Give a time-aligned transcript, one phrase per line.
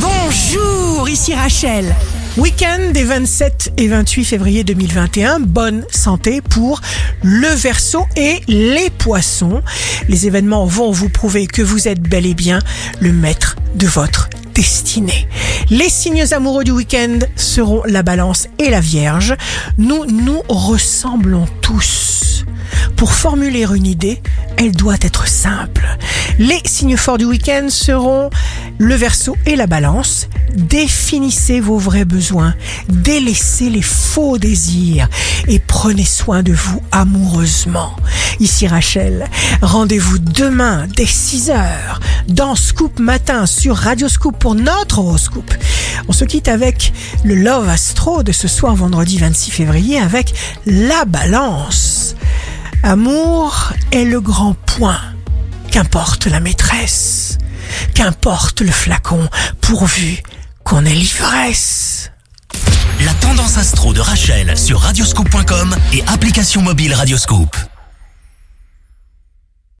[0.00, 1.94] Bonjour, ici Rachel.
[2.36, 6.80] Week-end des 27 et 28 février 2021, bonne santé pour
[7.22, 9.62] le Verseau et les Poissons.
[10.08, 12.60] Les événements vont vous prouver que vous êtes bel et bien
[13.00, 15.28] le maître de votre destinée.
[15.70, 19.34] Les signes amoureux du week-end seront la Balance et la Vierge.
[19.78, 22.44] Nous nous ressemblons tous.
[22.96, 24.20] Pour formuler une idée,
[24.56, 25.86] elle doit être simple.
[26.38, 28.30] Les signes forts du week-end seront
[28.78, 30.28] le Verseau et la Balance.
[30.54, 32.54] Définissez vos vrais besoins,
[32.88, 35.08] délaissez les faux désirs
[35.46, 37.94] et prenez soin de vous amoureusement.
[38.40, 39.26] Ici Rachel,
[39.62, 41.58] rendez-vous demain dès 6h
[42.28, 45.52] dans Scoop Matin sur Radio Scoop pour notre horoscope.
[46.08, 46.92] On se quitte avec
[47.24, 50.34] le Love Astro de ce soir vendredi 26 février avec
[50.66, 52.14] la balance.
[52.82, 55.00] Amour est le grand point.
[55.70, 57.37] Qu'importe la maîtresse,
[57.98, 59.28] qu'importe le flacon,
[59.60, 60.22] pourvu
[60.62, 62.12] qu'on ait l'ivresse.
[63.00, 67.56] La tendance astro de Rachel sur radioscope.com et application mobile Radioscope.